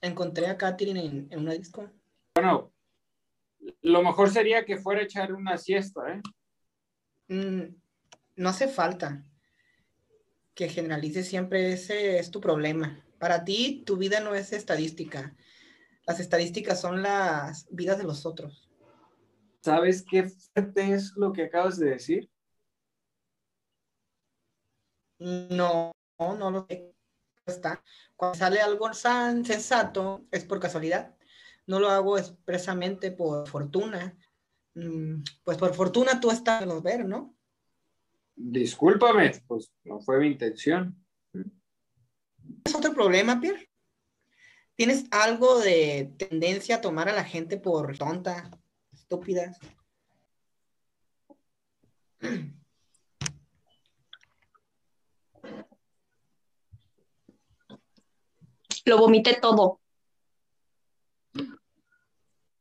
Encontré 0.00 0.48
a 0.48 0.58
Katherine 0.58 1.04
en, 1.04 1.28
en 1.30 1.38
una 1.38 1.52
disco. 1.52 1.90
Bueno, 2.34 2.74
lo 3.82 4.02
mejor 4.02 4.30
sería 4.30 4.64
que 4.64 4.76
fuera 4.76 5.00
a 5.00 5.04
echar 5.04 5.32
una 5.32 5.56
siesta, 5.56 6.00
¿eh? 6.12 6.22
Mm, 7.28 7.74
no 8.36 8.48
hace 8.48 8.68
falta 8.68 9.24
que 10.54 10.68
generalices 10.68 11.26
siempre, 11.28 11.72
ese 11.72 12.18
es 12.18 12.30
tu 12.30 12.40
problema. 12.40 13.04
Para 13.18 13.44
ti, 13.44 13.82
tu 13.86 13.96
vida 13.96 14.20
no 14.20 14.34
es 14.34 14.52
estadística. 14.52 15.34
Las 16.06 16.20
estadísticas 16.20 16.80
son 16.80 17.02
las 17.02 17.66
vidas 17.70 17.98
de 17.98 18.04
los 18.04 18.26
otros. 18.26 18.68
¿Sabes 19.62 20.04
qué 20.08 20.28
fuerte 20.28 20.92
es 20.92 21.12
lo 21.16 21.32
que 21.32 21.44
acabas 21.44 21.78
de 21.78 21.90
decir? 21.90 22.30
No, 25.18 25.92
no, 26.18 26.36
no 26.36 26.50
lo 26.50 26.66
sé. 26.68 26.94
Está. 27.46 27.82
Cuando 28.16 28.38
sale 28.38 28.60
algo 28.60 28.92
sensato, 28.92 30.26
es 30.30 30.44
por 30.44 30.60
casualidad. 30.60 31.14
No 31.66 31.78
lo 31.78 31.88
hago 31.88 32.18
expresamente 32.18 33.10
por 33.10 33.48
fortuna. 33.48 34.16
Mm, 34.74 35.22
Pues 35.44 35.56
por 35.56 35.74
fortuna 35.74 36.20
tú 36.20 36.30
estás 36.30 36.62
en 36.62 36.68
los 36.68 36.82
ver, 36.82 37.06
¿no? 37.06 37.34
Discúlpame, 38.36 39.42
pues 39.46 39.72
no 39.84 40.00
fue 40.00 40.18
mi 40.18 40.28
intención. 40.28 41.03
¿Es 42.64 42.74
otro 42.74 42.92
problema, 42.92 43.40
Pierre? 43.40 43.70
¿Tienes 44.76 45.04
algo 45.10 45.60
de 45.60 46.12
tendencia 46.18 46.76
a 46.76 46.80
tomar 46.80 47.08
a 47.08 47.12
la 47.12 47.24
gente 47.24 47.58
por 47.58 47.96
tonta, 47.96 48.50
estúpida? 48.92 49.56
Lo 58.84 58.98
vomité 58.98 59.38
todo. 59.40 59.80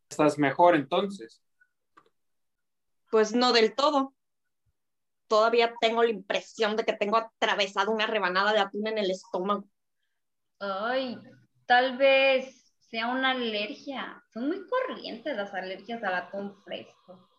Estás 0.09 0.37
mejor 0.37 0.75
entonces. 0.75 1.41
Pues 3.09 3.33
no 3.33 3.51
del 3.51 3.73
todo. 3.73 4.13
Todavía 5.27 5.73
tengo 5.81 6.03
la 6.03 6.11
impresión 6.11 6.75
de 6.75 6.85
que 6.85 6.93
tengo 6.93 7.17
atravesado 7.17 7.91
una 7.91 8.05
rebanada 8.05 8.53
de 8.53 8.59
atún 8.59 8.87
en 8.87 8.99
el 8.99 9.09
estómago. 9.09 9.67
Ay, 10.59 11.17
tal 11.65 11.97
vez 11.97 12.73
sea 12.89 13.07
una 13.07 13.31
alergia. 13.31 14.23
Son 14.33 14.47
muy 14.47 14.65
corrientes 14.67 15.35
las 15.35 15.53
alergias 15.53 16.03
al 16.03 16.15
atún 16.15 16.55
fresco. 16.63 17.29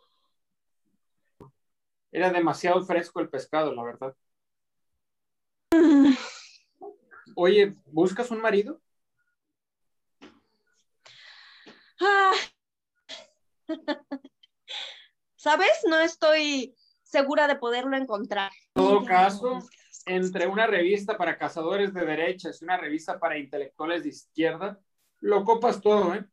Era 2.11 2.31
demasiado 2.31 2.85
fresco 2.85 3.21
el 3.21 3.29
pescado, 3.29 3.75
la 3.75 3.83
verdad. 3.83 4.17
Oye, 7.37 7.77
¿buscas 7.87 8.31
un 8.31 8.41
marido? 8.41 8.81
Ah. 12.01 12.33
¿Sabes? 15.37 15.83
No 15.89 15.99
estoy 16.01 16.75
segura 17.03 17.47
de 17.47 17.57
poderlo 17.57 17.97
encontrar. 17.97 18.51
En 18.75 18.85
todo 18.85 19.05
caso, 19.05 19.59
entre 20.07 20.47
una 20.47 20.67
revista 20.67 21.17
para 21.17 21.39
cazadores 21.39 21.93
de 21.95 22.05
derechas 22.05 22.61
y 22.61 22.65
una 22.65 22.77
revista 22.77 23.19
para 23.19 23.39
intelectuales 23.39 24.03
de 24.03 24.11
izquierda, 24.11 24.81
lo 25.21 25.45
copas 25.45 25.81
todo, 25.81 26.15
¿eh? 26.15 26.25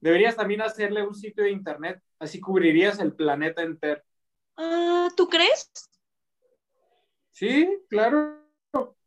Deberías 0.00 0.36
también 0.36 0.60
hacerle 0.60 1.06
un 1.06 1.14
sitio 1.14 1.44
de 1.44 1.50
internet, 1.50 2.02
así 2.18 2.40
cubrirías 2.40 2.98
el 3.00 3.14
planeta 3.14 3.62
entero. 3.62 4.02
Ah, 4.56 5.08
¿Tú 5.16 5.28
crees? 5.28 5.70
Sí, 7.30 7.68
claro. 7.88 8.42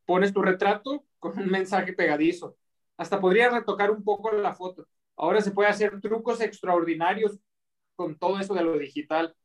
Pones 0.05 0.33
tu 0.33 0.41
retrato 0.41 1.05
con 1.19 1.37
un 1.37 1.49
mensaje 1.49 1.93
pegadizo. 1.93 2.57
Hasta 2.97 3.19
podrías 3.19 3.53
retocar 3.53 3.91
un 3.91 4.03
poco 4.03 4.31
la 4.31 4.53
foto. 4.53 4.87
Ahora 5.15 5.41
se 5.41 5.51
puede 5.51 5.69
hacer 5.69 5.99
trucos 6.01 6.41
extraordinarios 6.41 7.39
con 7.95 8.17
todo 8.17 8.39
eso 8.39 8.53
de 8.53 8.63
lo 8.63 8.77
digital. 8.77 9.35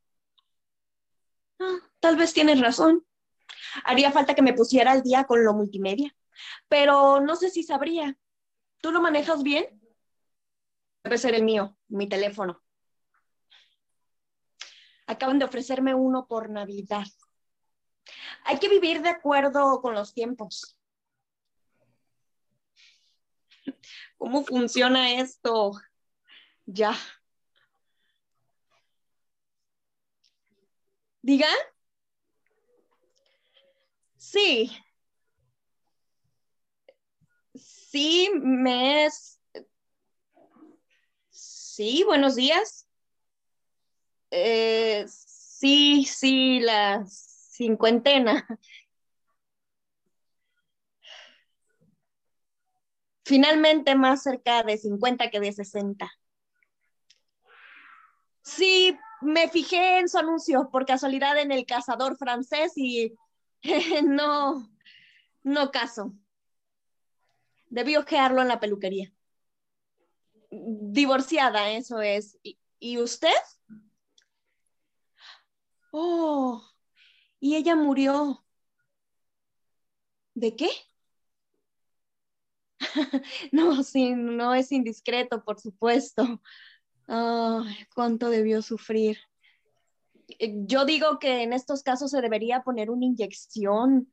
Ah, 1.58 1.78
tal 2.00 2.16
vez 2.16 2.32
tienes 2.32 2.60
razón. 2.60 3.04
Haría 3.82 4.12
falta 4.12 4.34
que 4.34 4.42
me 4.42 4.52
pusiera 4.52 4.92
al 4.92 5.02
día 5.02 5.24
con 5.24 5.44
lo 5.44 5.52
multimedia, 5.54 6.14
pero 6.68 7.20
no 7.20 7.36
sé 7.36 7.50
si 7.50 7.62
sabría. 7.62 8.16
¿Tú 8.80 8.92
lo 8.92 9.00
manejas 9.00 9.42
bien? 9.42 9.80
Debe 11.02 11.18
ser 11.18 11.34
el 11.34 11.42
mío, 11.42 11.76
mi 11.88 12.08
teléfono. 12.08 12.62
Acaban 15.06 15.38
de 15.38 15.44
ofrecerme 15.44 15.94
uno 15.94 16.26
por 16.26 16.48
Navidad. 16.50 17.04
Hay 18.44 18.58
que 18.58 18.68
vivir 18.68 19.02
de 19.02 19.10
acuerdo 19.10 19.80
con 19.80 19.94
los 19.94 20.14
tiempos. 20.14 20.76
¿Cómo 24.18 24.44
funciona 24.44 25.12
esto? 25.20 25.72
Ya. 26.66 26.94
¿Diga? 31.22 31.48
Sí. 34.34 34.70
Sí, 37.54 38.30
me 38.34 39.06
es... 39.06 39.40
Sí, 41.30 42.02
buenos 42.04 42.36
días. 42.36 42.86
Eh, 44.30 45.04
sí, 45.08 46.04
sí, 46.04 46.60
la 46.60 47.04
cincuentena. 47.06 48.46
Finalmente 53.26 53.94
más 53.96 54.22
cerca 54.22 54.62
de 54.62 54.78
50 54.78 55.28
que 55.30 55.40
de 55.40 55.52
60. 55.52 56.10
Sí, 58.42 58.96
me 59.22 59.48
fijé 59.48 59.98
en 59.98 60.08
su 60.08 60.18
anuncio 60.18 60.68
por 60.70 60.86
casualidad 60.86 61.38
en 61.38 61.50
el 61.50 61.66
cazador 61.66 62.16
francés 62.16 62.72
y 62.76 63.14
no, 64.04 64.70
no 65.42 65.70
caso. 65.70 66.14
Debí 67.68 67.96
ojearlo 67.96 68.42
en 68.42 68.48
la 68.48 68.60
peluquería. 68.60 69.12
Divorciada, 70.50 71.70
eso 71.70 72.00
es. 72.00 72.38
¿Y, 72.42 72.58
¿Y 72.78 72.98
usted? 72.98 73.32
Oh, 75.92 76.62
y 77.40 77.56
ella 77.56 77.74
murió. 77.76 78.44
¿De 80.34 80.54
qué? 80.56 80.68
no, 83.52 83.82
sí, 83.82 84.14
no 84.14 84.54
es 84.54 84.72
indiscreto, 84.72 85.42
por 85.44 85.60
supuesto. 85.60 86.40
cuánto 87.94 88.30
debió 88.30 88.62
sufrir. 88.62 89.18
Eh, 90.28 90.54
yo 90.66 90.84
digo 90.84 91.18
que 91.18 91.42
en 91.42 91.52
estos 91.52 91.82
casos 91.82 92.10
se 92.10 92.20
debería 92.20 92.62
poner 92.62 92.90
una 92.90 93.04
inyección. 93.06 94.12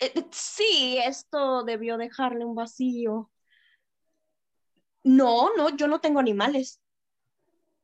Eh, 0.00 0.12
sí, 0.32 0.98
esto 1.04 1.64
debió 1.64 1.96
dejarle 1.96 2.44
un 2.44 2.54
vacío. 2.54 3.30
No, 5.04 5.54
no, 5.56 5.76
yo 5.76 5.86
no 5.88 6.00
tengo 6.00 6.20
animales. 6.20 6.80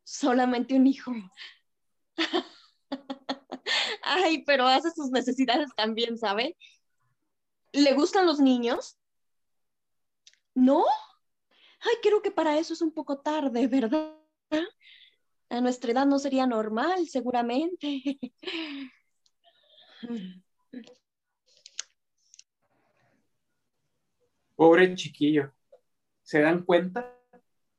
Solamente 0.05 0.75
un 0.75 0.87
hijo. 0.87 1.13
Ay, 4.03 4.43
pero 4.45 4.67
hace 4.67 4.91
sus 4.91 5.11
necesidades 5.11 5.71
también, 5.77 6.19
¿sabe? 6.19 6.57
¿Le 7.73 7.93
gustan 7.95 8.27
los 8.27 8.41
niños? 8.41 8.99
¿No? 10.55 10.85
Ay, 11.81 11.95
creo 12.03 12.21
que 12.23 12.31
para 12.31 12.59
eso 12.59 12.75
es 12.75 12.83
un 12.83 12.93
poco 12.93 13.21
tarde, 13.21 13.67
¿verdad? 13.69 14.17
A 15.51 15.61
nuestra 15.61 15.91
edad 15.91 16.07
no 16.07 16.19
sería 16.21 16.47
normal, 16.47 17.07
seguramente. 17.09 18.19
Pobre 24.55 24.95
chiquillo. 24.95 25.53
¿Se 26.23 26.41
dan 26.41 26.63
cuenta? 26.63 27.17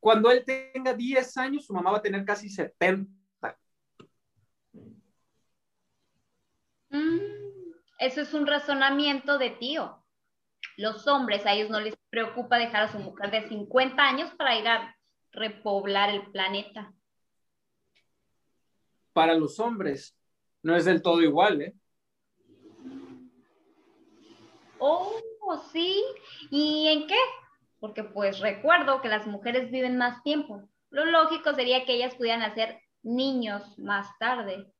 Cuando 0.02 0.30
él 0.32 0.44
tenga 0.44 0.94
10 0.94 1.38
años, 1.38 1.66
su 1.66 1.74
mamá 1.74 1.92
va 1.92 2.00
a 2.00 2.02
tener 2.02 2.26
casi 2.26 2.50
70. 2.50 3.10
Eso 8.00 8.22
es 8.22 8.34
un 8.34 8.48
razonamiento 8.48 9.38
de 9.38 9.52
tío. 9.52 10.04
Los 10.76 11.08
hombres, 11.08 11.46
a 11.46 11.54
ellos 11.54 11.70
no 11.70 11.80
les 11.80 11.96
preocupa 12.10 12.58
dejar 12.58 12.84
a 12.84 12.92
su 12.92 13.00
mujer 13.00 13.32
de 13.32 13.48
50 13.48 14.04
años 14.04 14.30
para 14.34 14.58
ir 14.58 14.68
a 14.68 14.98
repoblar 15.32 16.10
el 16.10 16.30
planeta. 16.32 16.94
Para 19.13 19.34
los 19.36 19.60
hombres 19.60 20.17
no 20.63 20.76
es 20.76 20.86
del 20.86 21.02
todo 21.02 21.21
igual, 21.21 21.62
¿eh? 21.62 21.76
Oh, 24.80 25.13
sí. 25.71 26.04
¿Y 26.50 26.88
en 26.88 27.08
qué? 27.08 27.17
Porque 27.80 28.04
pues 28.04 28.39
recuerdo 28.39 29.02
que 29.02 29.10
las 29.10 29.28
mujeres 29.28 29.71
viven 29.71 29.97
más 29.97 30.24
tiempo. 30.24 30.67
Lo 30.89 31.06
lógico 31.06 31.54
sería 31.54 31.86
que 31.86 31.93
ellas 31.93 32.15
pudieran 32.15 32.41
hacer 32.41 32.80
niños 33.04 33.78
más 33.80 34.08
tarde. 34.19 34.71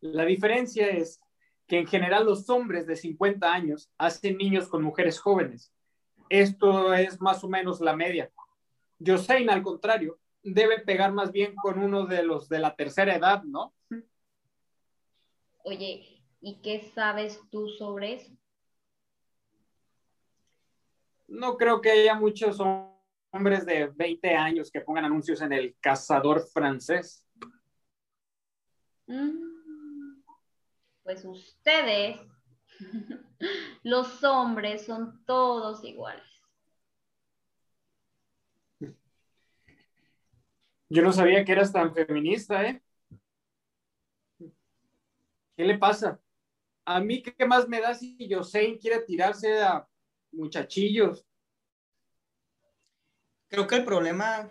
La 0.00 0.24
diferencia 0.24 0.88
es 0.88 1.20
que 1.66 1.78
en 1.78 1.86
general 1.86 2.24
los 2.24 2.48
hombres 2.50 2.86
de 2.86 2.96
50 2.96 3.52
años 3.52 3.90
hacen 3.98 4.36
niños 4.36 4.68
con 4.68 4.82
mujeres 4.82 5.20
jóvenes. 5.20 5.72
Esto 6.28 6.94
es 6.94 7.20
más 7.20 7.44
o 7.44 7.48
menos 7.48 7.80
la 7.80 7.94
media. 7.94 8.30
Josein, 9.04 9.50
al 9.50 9.62
contrario, 9.62 10.18
debe 10.42 10.80
pegar 10.80 11.12
más 11.12 11.32
bien 11.32 11.54
con 11.54 11.78
uno 11.78 12.06
de 12.06 12.22
los 12.22 12.48
de 12.48 12.58
la 12.58 12.74
tercera 12.74 13.14
edad, 13.14 13.42
¿no? 13.42 13.74
Oye, 15.64 16.22
¿y 16.40 16.60
qué 16.62 16.90
sabes 16.94 17.40
tú 17.50 17.68
sobre 17.68 18.14
eso? 18.14 18.32
No 21.28 21.56
creo 21.56 21.80
que 21.80 21.90
haya 21.90 22.14
muchos 22.14 22.58
hombres 23.30 23.64
de 23.64 23.86
20 23.94 24.34
años 24.34 24.70
que 24.70 24.80
pongan 24.80 25.04
anuncios 25.04 25.40
en 25.42 25.52
el 25.52 25.76
cazador 25.80 26.46
francés. 26.52 27.24
Mm 29.06 29.50
pues 31.10 31.24
ustedes, 31.24 32.20
los 33.82 34.22
hombres, 34.22 34.86
son 34.86 35.24
todos 35.24 35.82
iguales. 35.84 36.22
Yo 40.92 41.02
no 41.02 41.12
sabía 41.12 41.44
que 41.44 41.52
eras 41.52 41.72
tan 41.72 41.94
feminista, 41.94 42.64
¿eh? 42.66 42.82
¿Qué 45.56 45.64
le 45.64 45.78
pasa? 45.78 46.20
A 46.84 46.98
mí, 46.98 47.22
¿qué 47.22 47.46
más 47.46 47.68
me 47.68 47.80
da 47.80 47.94
si 47.94 48.28
Josein 48.28 48.76
quiere 48.76 49.00
tirarse 49.02 49.62
a 49.62 49.86
muchachillos? 50.32 51.24
Creo 53.46 53.68
que 53.68 53.76
el 53.76 53.84
problema 53.84 54.50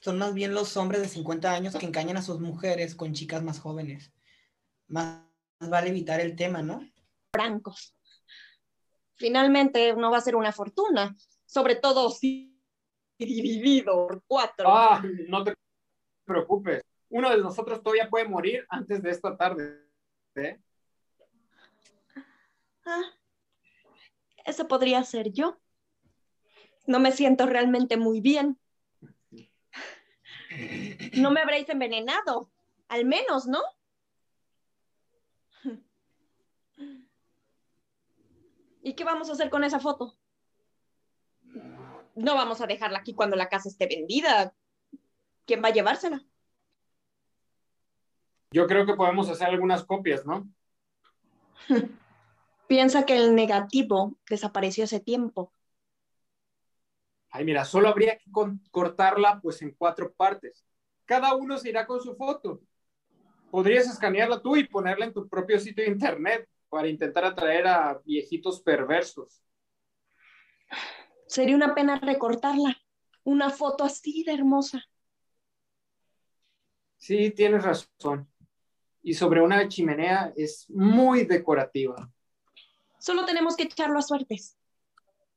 son 0.00 0.18
más 0.18 0.32
bien 0.32 0.54
los 0.54 0.76
hombres 0.76 1.02
de 1.02 1.08
50 1.08 1.52
años 1.52 1.74
que 1.74 1.86
engañan 1.86 2.16
a 2.18 2.22
sus 2.22 2.38
mujeres 2.38 2.94
con 2.94 3.12
chicas 3.12 3.42
más 3.42 3.58
jóvenes. 3.58 4.12
Más 4.86 5.24
vale 5.58 5.88
evitar 5.88 6.20
el 6.20 6.36
tema, 6.36 6.62
¿no? 6.62 6.88
Francos. 7.32 7.96
Finalmente 9.16 9.94
no 9.96 10.12
va 10.12 10.18
a 10.18 10.22
ser 10.22 10.36
una 10.36 10.52
fortuna, 10.52 11.16
sobre 11.46 11.74
todo 11.74 12.10
si 12.10 12.56
dividido 13.18 14.06
por 14.06 14.22
cuatro. 14.28 14.68
Ah, 14.68 15.02
no 15.26 15.42
te 15.42 15.54
preocupes. 16.24 16.82
Uno 17.08 17.30
de 17.30 17.38
nosotros 17.38 17.82
todavía 17.82 18.08
puede 18.08 18.28
morir 18.28 18.66
antes 18.68 19.02
de 19.02 19.10
esta 19.10 19.36
tarde. 19.36 19.84
¿eh? 20.36 20.60
Ah, 22.84 23.02
podría 24.68 25.02
ser 25.04 25.32
yo. 25.32 25.58
No 26.86 27.00
me 27.00 27.12
siento 27.12 27.46
realmente 27.46 27.96
muy 27.96 28.20
bien. 28.20 28.58
No 31.16 31.30
me 31.30 31.40
habréis 31.40 31.68
envenenado, 31.68 32.50
al 32.88 33.04
menos, 33.04 33.46
¿no? 33.46 33.60
¿Y 38.82 38.94
qué 38.94 39.04
vamos 39.04 39.28
a 39.28 39.32
hacer 39.32 39.50
con 39.50 39.62
esa 39.62 39.78
foto? 39.78 40.16
No 42.14 42.34
vamos 42.34 42.60
a 42.60 42.66
dejarla 42.66 42.98
aquí 42.98 43.14
cuando 43.14 43.36
la 43.36 43.48
casa 43.48 43.68
esté 43.68 43.86
vendida. 43.86 44.54
¿Quién 45.50 45.64
va 45.64 45.68
a 45.70 45.72
llevársela? 45.72 46.24
Yo 48.52 48.68
creo 48.68 48.86
que 48.86 48.94
podemos 48.94 49.28
hacer 49.28 49.48
algunas 49.48 49.82
copias, 49.82 50.24
¿no? 50.24 50.48
Piensa 52.68 53.04
que 53.04 53.16
el 53.16 53.34
negativo 53.34 54.16
desapareció 54.28 54.84
hace 54.84 55.00
tiempo. 55.00 55.52
Ay, 57.30 57.44
mira, 57.44 57.64
solo 57.64 57.88
habría 57.88 58.16
que 58.16 58.30
cortarla 58.70 59.40
pues 59.40 59.60
en 59.62 59.72
cuatro 59.72 60.12
partes. 60.12 60.64
Cada 61.04 61.34
uno 61.34 61.58
se 61.58 61.70
irá 61.70 61.84
con 61.84 62.00
su 62.00 62.14
foto. 62.14 62.60
Podrías 63.50 63.88
escanearla 63.88 64.40
tú 64.40 64.54
y 64.54 64.68
ponerla 64.68 65.06
en 65.06 65.12
tu 65.12 65.28
propio 65.28 65.58
sitio 65.58 65.82
de 65.82 65.90
internet 65.90 66.48
para 66.68 66.86
intentar 66.86 67.24
atraer 67.24 67.66
a 67.66 68.00
viejitos 68.04 68.62
perversos. 68.62 69.42
Sería 71.26 71.56
una 71.56 71.74
pena 71.74 71.98
recortarla. 71.98 72.76
Una 73.24 73.50
foto 73.50 73.82
así 73.82 74.22
de 74.22 74.34
hermosa. 74.34 74.84
Sí, 77.00 77.30
tienes 77.30 77.64
razón. 77.64 78.30
Y 79.02 79.14
sobre 79.14 79.40
una 79.40 79.66
chimenea 79.66 80.34
es 80.36 80.68
muy 80.68 81.24
decorativa. 81.24 82.12
Solo 82.98 83.24
tenemos 83.24 83.56
que 83.56 83.62
echarlo 83.62 83.98
a 83.98 84.02
suertes. 84.02 84.58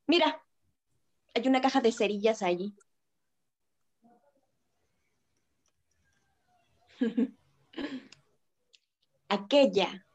Mira, 0.06 0.44
hay 1.34 1.48
una 1.48 1.62
caja 1.62 1.80
de 1.80 1.90
cerillas 1.90 2.42
allí. 2.42 2.76
Aquella 9.30 10.06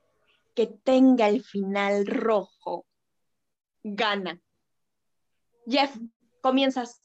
que 0.53 0.67
tenga 0.67 1.29
el 1.29 1.43
final 1.43 2.05
rojo 2.05 2.85
gana. 3.83 4.39
Jeff, 5.65 5.97
comienzas. 6.41 7.01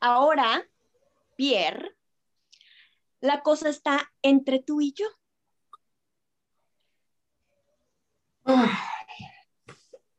Ahora, 0.00 0.66
Pierre, 1.36 1.94
la 3.22 3.40
cosa 3.40 3.70
está 3.70 4.12
entre 4.20 4.62
tú 4.62 4.80
y 4.80 4.92
yo. 4.92 5.06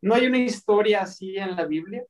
¿No 0.01 0.15
hay 0.15 0.25
una 0.25 0.39
historia 0.39 1.01
así 1.01 1.35
en 1.37 1.55
la 1.55 1.65
Biblia? 1.65 2.05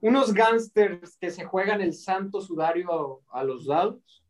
Unos 0.00 0.34
gángsters 0.34 1.16
que 1.16 1.30
se 1.30 1.44
juegan 1.44 1.80
el 1.80 1.94
santo 1.94 2.40
sudario 2.40 3.24
a, 3.32 3.40
a 3.40 3.44
los 3.44 3.66
dados. 3.66 4.24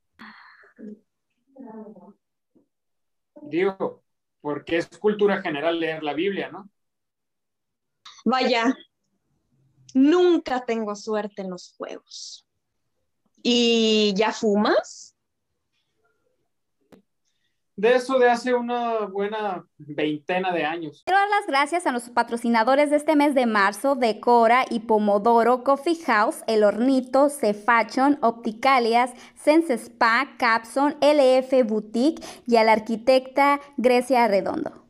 Digo, 3.40 4.04
porque 4.42 4.76
es 4.76 4.88
cultura 4.98 5.40
general 5.40 5.80
leer 5.80 6.02
la 6.02 6.12
Biblia, 6.12 6.50
¿no? 6.50 6.68
Vaya, 8.26 8.76
nunca 9.94 10.62
tengo 10.66 10.94
suerte 10.94 11.40
en 11.40 11.50
los 11.50 11.74
juegos. 11.78 12.46
¿Y 13.42 14.12
ya 14.14 14.30
fumas? 14.30 15.11
De 17.82 17.96
eso 17.96 18.20
de 18.20 18.30
hace 18.30 18.54
una 18.54 19.06
buena 19.06 19.66
veintena 19.76 20.52
de 20.52 20.64
años. 20.64 21.02
Quiero 21.04 21.18
dar 21.18 21.28
las 21.28 21.48
gracias 21.48 21.84
a 21.84 21.90
nuestros 21.90 22.14
patrocinadores 22.14 22.90
de 22.90 22.96
este 22.96 23.16
mes 23.16 23.34
de 23.34 23.46
marzo, 23.46 23.96
Decora 23.96 24.64
y 24.70 24.78
Pomodoro 24.78 25.64
Coffee 25.64 25.98
House, 26.06 26.44
El 26.46 26.62
Hornito, 26.62 27.28
Cefachon, 27.28 28.20
Opticalias, 28.22 29.10
Sense 29.34 29.74
Spa, 29.74 30.36
Capson, 30.38 30.94
LF 31.00 31.66
Boutique 31.66 32.24
y 32.46 32.54
a 32.54 32.62
la 32.62 32.70
arquitecta 32.70 33.58
Grecia 33.76 34.28
Redondo. 34.28 34.81